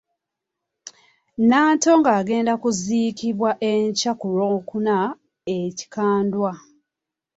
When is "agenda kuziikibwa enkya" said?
2.19-4.11